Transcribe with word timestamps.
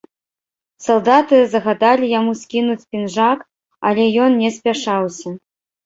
Салдаты 0.85 1.37
загадалі 1.53 2.05
яму 2.19 2.33
скінуць 2.41 2.81
пінжак, 2.91 3.39
але 3.93 4.03
ён 4.27 4.31
не 4.45 4.49
спяшаўся. 4.61 5.27